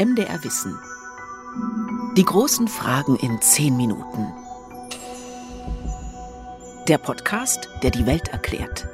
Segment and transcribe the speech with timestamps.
[0.00, 0.78] MDR Wissen.
[2.16, 4.32] Die großen Fragen in zehn Minuten.
[6.88, 8.88] Der Podcast, der die Welt erklärt.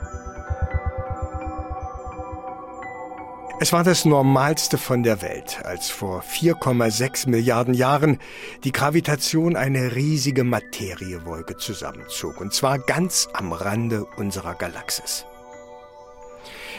[3.61, 8.19] Es war das Normalste von der Welt, als vor 4,6 Milliarden Jahren
[8.65, 15.25] die Gravitation eine riesige Materiewolke zusammenzog, und zwar ganz am Rande unserer Galaxis.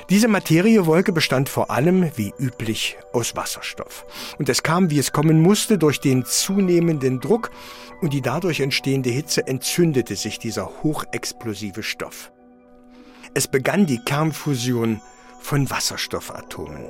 [0.10, 4.06] Diese Materiewolke bestand vor allem, wie üblich, aus Wasserstoff.
[4.40, 7.52] Und es kam, wie es kommen musste, durch den zunehmenden Druck
[8.02, 12.32] und die dadurch entstehende Hitze entzündete sich dieser hochexplosive Stoff.
[13.34, 15.02] Es begann die Kernfusion
[15.42, 16.86] von Wasserstoffatomen.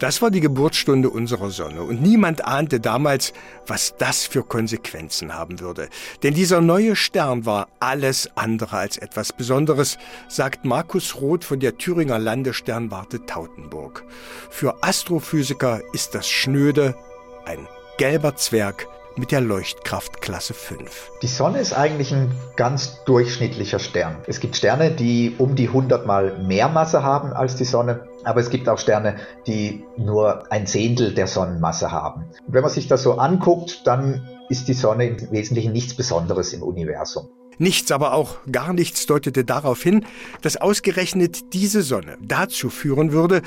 [0.00, 3.34] Das war die Geburtsstunde unserer Sonne und niemand ahnte damals,
[3.66, 5.90] was das für Konsequenzen haben würde.
[6.22, 11.76] Denn dieser neue Stern war alles andere als etwas Besonderes, sagt Markus Roth von der
[11.76, 14.04] Thüringer Landessternwarte Tautenburg.
[14.48, 16.96] Für Astrophysiker ist das schnöde
[17.44, 18.86] ein gelber Zwerg
[19.20, 21.10] mit der Leuchtkraft Klasse 5.
[21.20, 24.16] Die Sonne ist eigentlich ein ganz durchschnittlicher Stern.
[24.26, 28.40] Es gibt Sterne, die um die 100 mal mehr Masse haben als die Sonne, aber
[28.40, 32.24] es gibt auch Sterne, die nur ein Zehntel der Sonnenmasse haben.
[32.46, 36.54] Und wenn man sich das so anguckt, dann ist die Sonne im Wesentlichen nichts Besonderes
[36.54, 37.28] im Universum.
[37.58, 40.06] Nichts, aber auch gar nichts deutete darauf hin,
[40.40, 43.42] dass ausgerechnet diese Sonne dazu führen würde,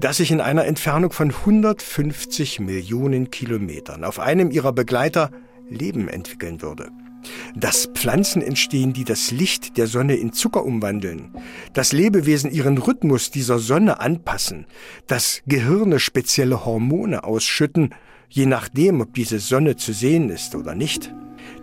[0.00, 5.30] dass sich in einer Entfernung von 150 Millionen Kilometern auf einem ihrer Begleiter
[5.68, 6.90] Leben entwickeln würde.
[7.54, 11.34] Dass Pflanzen entstehen, die das Licht der Sonne in Zucker umwandeln,
[11.74, 14.66] dass Lebewesen ihren Rhythmus dieser Sonne anpassen,
[15.06, 17.94] dass Gehirne spezielle Hormone ausschütten,
[18.30, 21.12] je nachdem, ob diese Sonne zu sehen ist oder nicht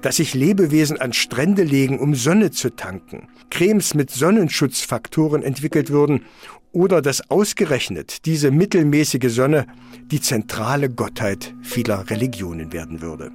[0.01, 6.25] dass sich Lebewesen an Strände legen, um Sonne zu tanken, Cremes mit Sonnenschutzfaktoren entwickelt würden
[6.71, 9.67] oder dass ausgerechnet diese mittelmäßige Sonne
[10.11, 13.31] die zentrale Gottheit vieler Religionen werden würde.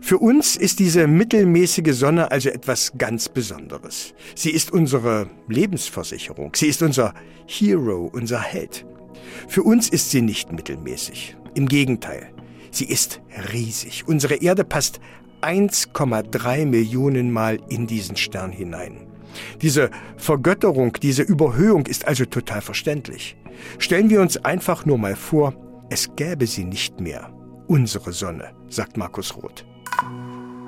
[0.00, 4.14] Für uns ist diese mittelmäßige Sonne also etwas ganz Besonderes.
[4.34, 7.14] Sie ist unsere Lebensversicherung, sie ist unser
[7.46, 8.84] Hero, unser Held.
[9.46, 11.36] Für uns ist sie nicht mittelmäßig.
[11.54, 12.32] Im Gegenteil,
[12.72, 13.20] sie ist
[13.52, 14.08] riesig.
[14.08, 14.98] Unsere Erde passt
[15.42, 19.06] 1,3 Millionen Mal in diesen Stern hinein.
[19.60, 23.36] Diese Vergötterung, diese Überhöhung ist also total verständlich.
[23.78, 25.54] Stellen wir uns einfach nur mal vor,
[25.90, 27.30] es gäbe sie nicht mehr.
[27.66, 29.64] Unsere Sonne, sagt Markus Roth.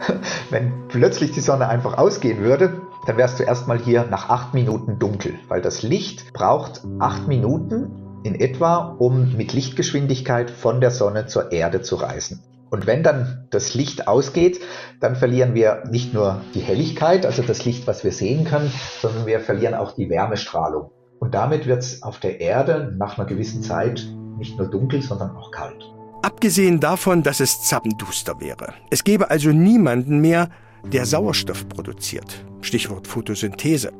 [0.50, 4.98] Wenn plötzlich die Sonne einfach ausgehen würde, dann wärst du erstmal hier nach acht Minuten
[4.98, 11.26] dunkel, weil das Licht braucht acht Minuten in etwa, um mit Lichtgeschwindigkeit von der Sonne
[11.26, 12.42] zur Erde zu reisen.
[12.70, 14.60] Und wenn dann das Licht ausgeht,
[15.00, 19.26] dann verlieren wir nicht nur die Helligkeit, also das Licht, was wir sehen können, sondern
[19.26, 20.90] wir verlieren auch die Wärmestrahlung.
[21.20, 25.36] Und damit wird es auf der Erde nach einer gewissen Zeit nicht nur dunkel, sondern
[25.36, 25.84] auch kalt.
[26.22, 28.74] Abgesehen davon, dass es zappenduster wäre.
[28.90, 30.48] Es gäbe also niemanden mehr,
[30.84, 32.44] der Sauerstoff produziert.
[32.60, 33.92] Stichwort Photosynthese.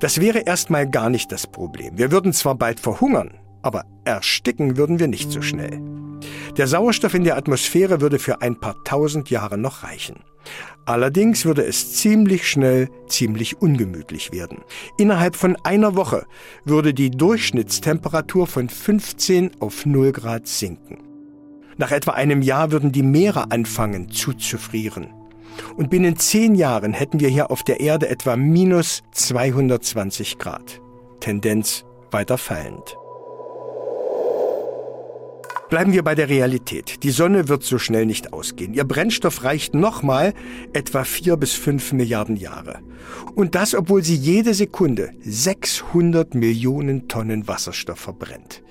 [0.00, 1.96] Das wäre erstmal gar nicht das Problem.
[1.96, 5.80] Wir würden zwar bald verhungern, aber ersticken würden wir nicht so schnell.
[6.56, 10.16] Der Sauerstoff in der Atmosphäre würde für ein paar tausend Jahre noch reichen.
[10.86, 14.58] Allerdings würde es ziemlich schnell ziemlich ungemütlich werden.
[14.98, 16.26] Innerhalb von einer Woche
[16.64, 20.98] würde die Durchschnittstemperatur von 15 auf 0 Grad sinken.
[21.76, 25.08] Nach etwa einem Jahr würden die Meere anfangen zuzufrieren.
[25.76, 30.80] Und binnen zehn Jahren hätten wir hier auf der Erde etwa minus 220 Grad.
[31.20, 32.99] Tendenz weiter fallend.
[35.70, 37.04] Bleiben wir bei der Realität.
[37.04, 38.74] Die Sonne wird so schnell nicht ausgehen.
[38.74, 40.34] Ihr Brennstoff reicht nochmal
[40.72, 42.80] etwa vier bis fünf Milliarden Jahre.
[43.36, 48.64] Und das, obwohl sie jede Sekunde 600 Millionen Tonnen Wasserstoff verbrennt.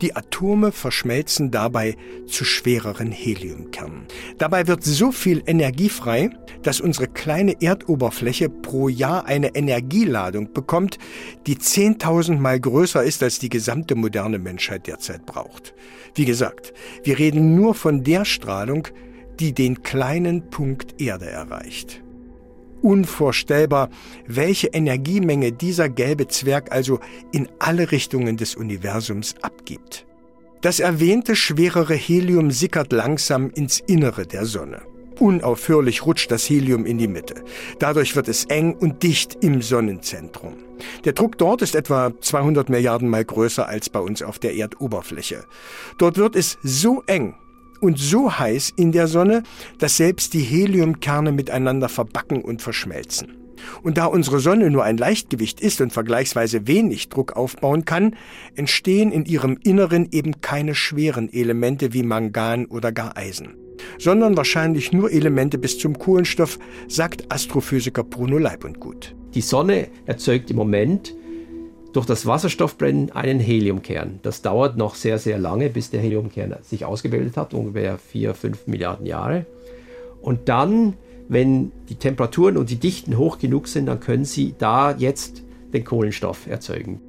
[0.00, 4.06] Die Atome verschmelzen dabei zu schwereren Heliumkernen.
[4.38, 6.30] Dabei wird so viel Energie frei,
[6.62, 10.98] dass unsere kleine Erdoberfläche pro Jahr eine Energieladung bekommt,
[11.46, 15.74] die 10.000 Mal größer ist, als die gesamte moderne Menschheit derzeit braucht.
[16.14, 16.72] Wie gesagt,
[17.02, 18.88] wir reden nur von der Strahlung,
[19.40, 22.02] die den kleinen Punkt Erde erreicht.
[22.82, 23.90] Unvorstellbar,
[24.26, 27.00] welche Energiemenge dieser gelbe Zwerg also
[27.32, 30.06] in alle Richtungen des Universums abgibt.
[30.60, 34.82] Das erwähnte schwerere Helium sickert langsam ins Innere der Sonne.
[35.20, 37.42] Unaufhörlich rutscht das Helium in die Mitte.
[37.78, 40.54] Dadurch wird es eng und dicht im Sonnenzentrum.
[41.04, 45.44] Der Druck dort ist etwa 200 Milliarden Mal größer als bei uns auf der Erdoberfläche.
[45.96, 47.34] Dort wird es so eng,
[47.80, 49.42] und so heiß in der Sonne,
[49.78, 53.38] dass selbst die Heliumkerne miteinander verbacken und verschmelzen.
[53.82, 58.16] Und da unsere Sonne nur ein Leichtgewicht ist und vergleichsweise wenig Druck aufbauen kann,
[58.54, 63.56] entstehen in ihrem Inneren eben keine schweren Elemente wie Mangan oder gar Eisen,
[63.98, 66.58] sondern wahrscheinlich nur Elemente bis zum Kohlenstoff,
[66.88, 69.14] sagt Astrophysiker Bruno Leibundgut.
[69.34, 71.14] Die Sonne erzeugt im Moment
[71.92, 74.20] durch das Wasserstoffbrennen einen Heliumkern.
[74.22, 78.66] Das dauert noch sehr, sehr lange, bis der Heliumkern sich ausgebildet hat, ungefähr 4, 5
[78.66, 79.46] Milliarden Jahre.
[80.20, 80.94] Und dann
[81.28, 85.42] wenn die Temperaturen und die Dichten hoch genug sind, dann können Sie da jetzt
[85.72, 87.00] den Kohlenstoff erzeugen.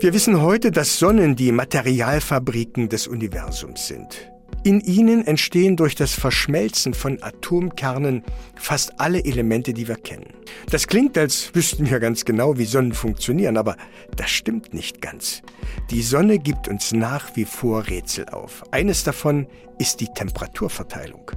[0.00, 4.30] Wir wissen heute, dass Sonnen die Materialfabriken des Universums sind.
[4.64, 8.24] In ihnen entstehen durch das Verschmelzen von Atomkernen
[8.56, 10.34] fast alle Elemente, die wir kennen.
[10.70, 13.76] Das klingt, als wüssten wir ganz genau, wie Sonnen funktionieren, aber
[14.16, 15.42] das stimmt nicht ganz.
[15.90, 18.64] Die Sonne gibt uns nach wie vor Rätsel auf.
[18.72, 19.46] Eines davon
[19.78, 21.30] ist die Temperaturverteilung.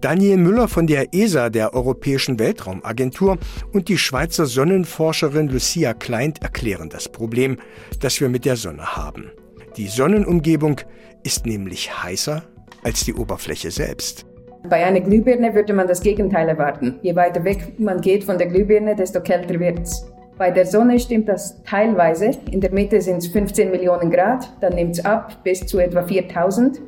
[0.00, 3.38] Daniel Müller von der ESA, der Europäischen Weltraumagentur,
[3.72, 7.58] und die Schweizer Sonnenforscherin Lucia Kleint erklären das Problem,
[8.00, 9.30] das wir mit der Sonne haben.
[9.76, 10.80] Die Sonnenumgebung
[11.22, 12.42] ist nämlich heißer
[12.82, 14.26] als die Oberfläche selbst.
[14.68, 16.98] Bei einer Glühbirne würde man das Gegenteil erwarten.
[17.02, 20.06] Je weiter weg man geht von der Glühbirne, desto kälter wird es.
[20.38, 22.30] Bei der Sonne stimmt das teilweise.
[22.50, 26.02] In der Mitte sind es 15 Millionen Grad, dann nimmt es ab bis zu etwa
[26.02, 26.80] 4000.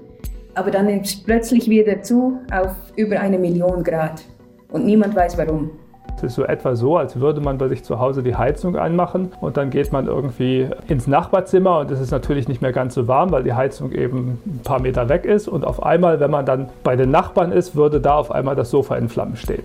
[0.55, 4.23] Aber dann nimmt es plötzlich wieder zu auf über eine Million Grad.
[4.71, 5.73] Und niemand weiß warum.
[6.17, 9.33] Es ist so etwa so, als würde man bei sich zu Hause die Heizung anmachen
[9.41, 13.09] und dann geht man irgendwie ins Nachbarzimmer und es ist natürlich nicht mehr ganz so
[13.09, 16.47] warm, weil die Heizung eben ein paar Meter weg ist und auf einmal, wenn man
[16.47, 19.65] dann bei den Nachbarn ist, würde da auf einmal das Sofa in Flammen stehen.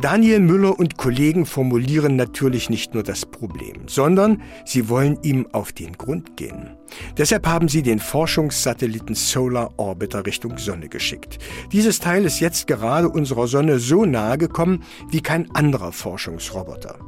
[0.00, 5.72] Daniel Müller und Kollegen formulieren natürlich nicht nur das Problem, sondern sie wollen ihm auf
[5.72, 6.76] den Grund gehen.
[7.16, 11.38] Deshalb haben sie den Forschungssatelliten Solar Orbiter Richtung Sonne geschickt.
[11.72, 17.00] Dieses Teil ist jetzt gerade unserer Sonne so nahe gekommen wie kein anderer Forschungsroboter.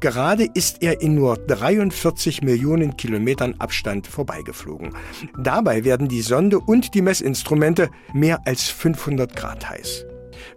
[0.00, 4.94] Gerade ist er in nur 43 Millionen Kilometern Abstand vorbeigeflogen.
[5.38, 10.06] Dabei werden die Sonde und die Messinstrumente mehr als 500 Grad heiß.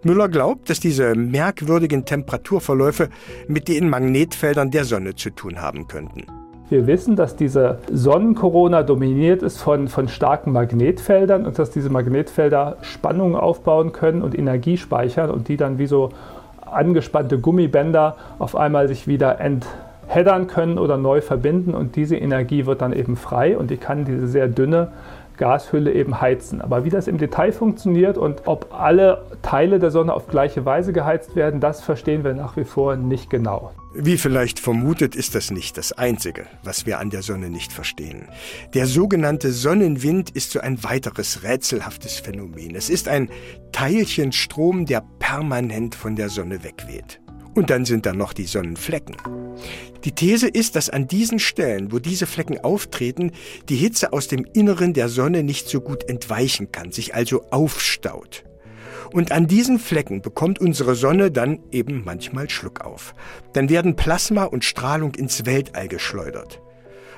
[0.02, 3.08] Müller glaubt, dass diese merkwürdigen Temperaturverläufe
[3.48, 6.24] mit den Magnetfeldern der Sonne zu tun haben könnten.
[6.68, 12.78] Wir wissen, dass diese Sonnenkorona dominiert ist von, von starken Magnetfeldern und dass diese Magnetfelder
[12.82, 16.10] Spannungen aufbauen können und Energie speichern und die dann wie so
[16.60, 22.82] angespannte Gummibänder auf einmal sich wieder entheddern können oder neu verbinden und diese Energie wird
[22.82, 24.88] dann eben frei und die kann diese sehr dünne
[25.36, 26.60] Gashülle eben heizen.
[26.60, 30.92] Aber wie das im Detail funktioniert und ob alle Teile der Sonne auf gleiche Weise
[30.92, 33.72] geheizt werden, das verstehen wir nach wie vor nicht genau.
[33.94, 38.28] Wie vielleicht vermutet, ist das nicht das Einzige, was wir an der Sonne nicht verstehen.
[38.74, 42.74] Der sogenannte Sonnenwind ist so ein weiteres rätselhaftes Phänomen.
[42.74, 43.30] Es ist ein
[43.72, 47.20] Teilchenstrom, der permanent von der Sonne wegweht.
[47.56, 49.16] Und dann sind da noch die Sonnenflecken.
[50.04, 53.32] Die These ist, dass an diesen Stellen, wo diese Flecken auftreten,
[53.70, 58.44] die Hitze aus dem Inneren der Sonne nicht so gut entweichen kann, sich also aufstaut.
[59.10, 63.14] Und an diesen Flecken bekommt unsere Sonne dann eben manchmal Schluck auf.
[63.54, 66.60] Dann werden Plasma und Strahlung ins Weltall geschleudert.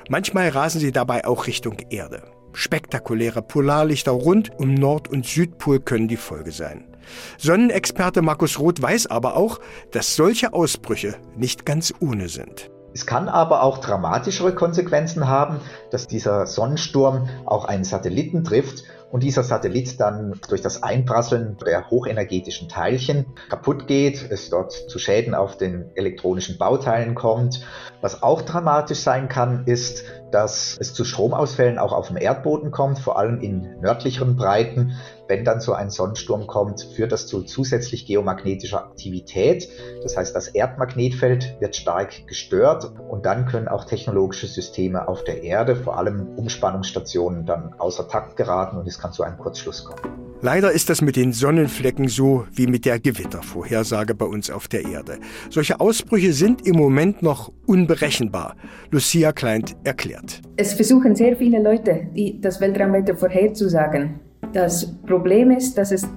[0.07, 2.23] Manchmal rasen sie dabei auch Richtung Erde.
[2.53, 6.88] Spektakuläre Polarlichter rund um Nord- und Südpol können die Folge sein.
[7.37, 9.59] Sonnenexperte Markus Roth weiß aber auch,
[9.91, 12.69] dass solche Ausbrüche nicht ganz ohne sind.
[12.93, 15.61] Es kann aber auch dramatischere Konsequenzen haben,
[15.91, 21.89] dass dieser Sonnensturm auch einen Satelliten trifft und dieser Satellit dann durch das Einprasseln der
[21.89, 27.61] hochenergetischen Teilchen kaputt geht, es dort zu Schäden auf den elektronischen Bauteilen kommt.
[28.01, 32.99] Was auch dramatisch sein kann, ist, dass es zu Stromausfällen auch auf dem Erdboden kommt,
[32.99, 34.95] vor allem in nördlicheren Breiten,
[35.29, 39.69] wenn dann so ein Sonnensturm kommt, führt das zu zusätzlich geomagnetischer Aktivität.
[40.01, 45.43] Das heißt, das Erdmagnetfeld wird stark gestört und dann können auch technologische Systeme auf der
[45.43, 50.01] Erde, vor allem Umspannungsstationen, dann außer Takt geraten und es kann zu einem Kurzschluss kommen.
[50.41, 54.85] Leider ist das mit den Sonnenflecken so wie mit der Gewittervorhersage bei uns auf der
[54.85, 55.19] Erde.
[55.49, 58.55] Solche Ausbrüche sind im Moment noch unberechenbar.
[58.89, 60.41] Lucia Kleint erklärt.
[60.55, 62.07] Es versuchen sehr viele Leute,
[62.41, 64.21] das Weltraumwetter vorherzusagen.
[64.53, 66.07] Das Problem ist, dass es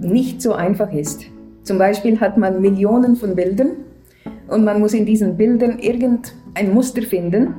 [0.00, 1.26] nicht so einfach ist.
[1.62, 3.72] Zum Beispiel hat man Millionen von Bildern
[4.48, 7.54] und man muss in diesen Bildern irgendein Muster finden,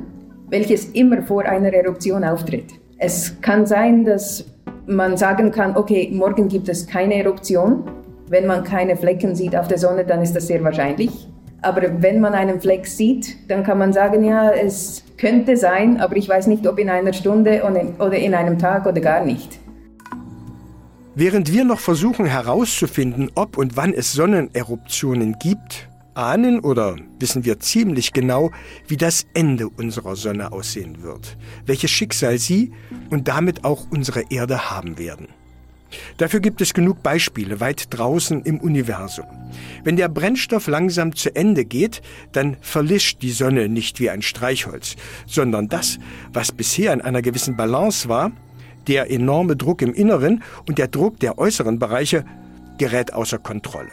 [0.50, 2.66] welches immer vor einer Eruption auftritt.
[2.98, 4.46] Es kann sein, dass
[4.88, 7.84] man sagen kann, okay, morgen gibt es keine Eruption.
[8.28, 11.28] Wenn man keine Flecken sieht auf der Sonne, dann ist das sehr wahrscheinlich.
[11.62, 16.18] Aber wenn man einen Fleck sieht, dann kann man sagen, ja, es könnte sein, aber
[16.18, 17.62] ich weiß nicht, ob in einer Stunde
[18.00, 19.60] oder in einem Tag oder gar nicht.
[21.16, 27.60] Während wir noch versuchen herauszufinden, ob und wann es Sonneneruptionen gibt, ahnen oder wissen wir
[27.60, 28.52] ziemlich genau,
[28.88, 32.72] wie das Ende unserer Sonne aussehen wird, welches Schicksal sie
[33.12, 35.28] und damit auch unsere Erde haben werden.
[36.18, 39.26] Dafür gibt es genug Beispiele weit draußen im Universum.
[39.84, 42.02] Wenn der Brennstoff langsam zu Ende geht,
[42.32, 44.96] dann verlischt die Sonne nicht wie ein Streichholz,
[45.28, 46.00] sondern das,
[46.32, 48.32] was bisher in einer gewissen Balance war,
[48.88, 52.26] der enorme Druck im Inneren und der Druck der äußeren Bereiche,
[52.78, 53.92] gerät außer Kontrolle.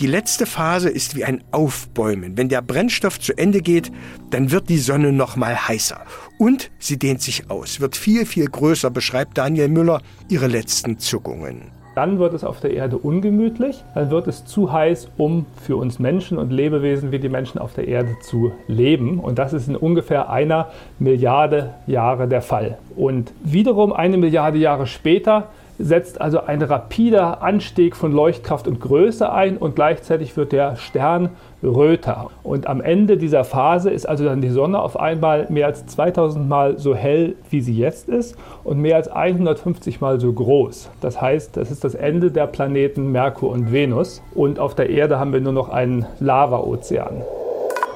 [0.00, 2.36] Die letzte Phase ist wie ein Aufbäumen.
[2.36, 3.92] Wenn der Brennstoff zu Ende geht,
[4.30, 6.00] dann wird die Sonne noch mal heißer.
[6.38, 11.81] Und sie dehnt sich aus, wird viel, viel größer, beschreibt Daniel Müller ihre letzten Zuckungen.
[11.94, 15.98] Dann wird es auf der Erde ungemütlich, dann wird es zu heiß, um für uns
[15.98, 19.18] Menschen und Lebewesen wie die Menschen auf der Erde zu leben.
[19.18, 20.68] Und das ist in ungefähr einer
[20.98, 22.78] Milliarde Jahre der Fall.
[22.96, 25.48] Und wiederum eine Milliarde Jahre später
[25.82, 31.30] setzt also ein rapider Anstieg von Leuchtkraft und Größe ein und gleichzeitig wird der Stern
[31.62, 32.30] röter.
[32.42, 36.48] Und am Ende dieser Phase ist also dann die Sonne auf einmal mehr als 2000
[36.48, 40.90] Mal so hell, wie sie jetzt ist und mehr als 150 Mal so groß.
[41.00, 45.18] Das heißt, das ist das Ende der Planeten Merkur und Venus und auf der Erde
[45.18, 47.22] haben wir nur noch einen Lavaozean.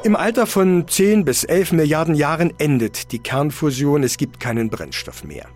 [0.02, 5.25] Im Alter von 10 bis 11 Milliarden Jahren endet die Kernfusion, es gibt keinen Brennstoff
[5.25, 5.47] mehr.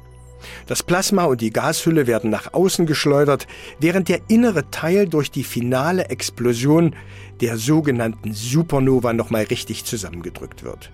[0.66, 3.46] Das Plasma und die Gashülle werden nach außen geschleudert,
[3.78, 6.94] während der innere Teil durch die finale Explosion
[7.40, 10.90] der sogenannten Supernova nochmal richtig zusammengedrückt wird.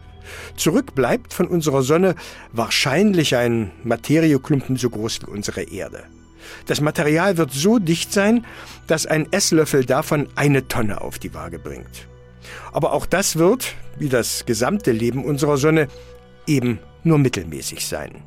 [0.56, 2.14] Zurück bleibt von unserer Sonne
[2.52, 6.04] wahrscheinlich ein Materieklumpen so groß wie unsere Erde.
[6.66, 8.44] Das Material wird so dicht sein,
[8.86, 12.08] dass ein Esslöffel davon eine Tonne auf die Waage bringt.
[12.72, 15.88] Aber auch das wird, wie das gesamte Leben unserer Sonne,
[16.46, 18.22] eben nur mittelmäßig sein.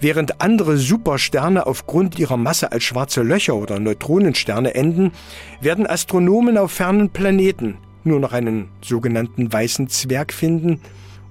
[0.00, 5.12] Während andere Supersterne aufgrund ihrer Masse als schwarze Löcher oder Neutronensterne enden,
[5.60, 10.80] werden Astronomen auf fernen Planeten nur noch einen sogenannten weißen Zwerg finden,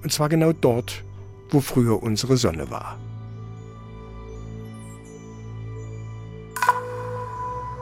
[0.02, 1.02] und zwar genau dort,
[1.50, 2.98] wo früher unsere Sonne war.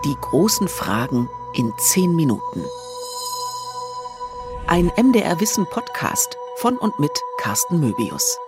[0.04, 2.62] Die großen Fragen in zehn Minuten.
[4.68, 8.38] Ein MDR Wissen Podcast von und mit Carsten Möbius.